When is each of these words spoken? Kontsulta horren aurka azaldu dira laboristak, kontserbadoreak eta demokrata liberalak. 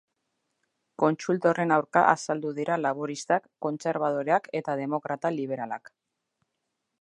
Kontsulta 1.01 1.49
horren 1.51 1.73
aurka 1.75 2.03
azaldu 2.13 2.53
dira 2.61 2.77
laboristak, 2.85 3.45
kontserbadoreak 3.67 4.49
eta 4.61 4.77
demokrata 4.81 5.33
liberalak. 5.37 5.93